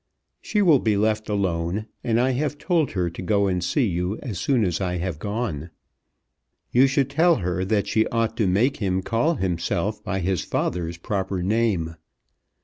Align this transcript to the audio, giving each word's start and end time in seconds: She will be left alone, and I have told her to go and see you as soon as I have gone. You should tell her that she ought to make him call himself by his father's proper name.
She 0.41 0.63
will 0.63 0.79
be 0.79 0.97
left 0.97 1.29
alone, 1.29 1.85
and 2.03 2.19
I 2.19 2.31
have 2.31 2.57
told 2.57 2.93
her 2.93 3.07
to 3.11 3.21
go 3.21 3.45
and 3.45 3.63
see 3.63 3.85
you 3.85 4.17
as 4.23 4.39
soon 4.39 4.65
as 4.65 4.81
I 4.81 4.97
have 4.97 5.19
gone. 5.19 5.69
You 6.71 6.87
should 6.87 7.07
tell 7.07 7.35
her 7.35 7.63
that 7.65 7.85
she 7.85 8.07
ought 8.07 8.35
to 8.37 8.47
make 8.47 8.77
him 8.77 9.03
call 9.03 9.35
himself 9.35 10.03
by 10.03 10.21
his 10.21 10.43
father's 10.43 10.97
proper 10.97 11.43
name. 11.43 11.97